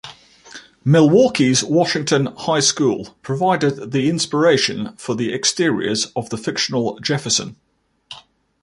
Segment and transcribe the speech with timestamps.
[0.83, 7.55] Milwaukee's Washington High School provided the inspiration for the exteriors of the fictional Jefferson.